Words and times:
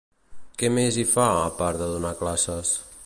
Què 0.61 0.71
més 0.77 0.97
hi 1.01 1.05
fa, 1.11 1.27
a 1.43 1.53
part 1.59 1.81
de 1.83 1.91
donar 1.93 2.17
classes? 2.23 2.75